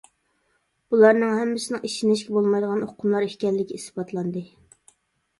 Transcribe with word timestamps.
بۇلارنىڭ 0.93 1.33
ھەممىسىنىڭ 1.39 1.83
ئىشىنىشكە 1.89 2.33
بولمايدىغان 2.37 2.81
ئۇقۇملار 2.85 3.27
ئىكەنلىكى 3.27 3.77
ئىسپاتلاندى. 3.81 4.43